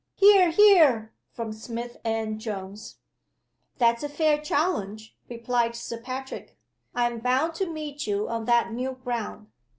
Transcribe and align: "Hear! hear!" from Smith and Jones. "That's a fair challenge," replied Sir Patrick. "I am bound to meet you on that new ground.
"Hear! 0.15 0.49
hear!" 0.49 1.13
from 1.31 1.53
Smith 1.53 1.97
and 2.03 2.39
Jones. 2.39 2.97
"That's 3.77 4.01
a 4.01 4.09
fair 4.09 4.39
challenge," 4.39 5.15
replied 5.29 5.75
Sir 5.75 5.99
Patrick. 6.01 6.57
"I 6.95 7.05
am 7.05 7.19
bound 7.19 7.53
to 7.57 7.71
meet 7.71 8.07
you 8.07 8.27
on 8.27 8.45
that 8.45 8.71
new 8.73 8.93
ground. 8.93 9.51